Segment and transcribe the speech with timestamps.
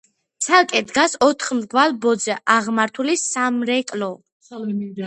[0.45, 4.11] ცალკე დგას ოთხ მრგვალ ბოძზე აღმართული სამრეკლო.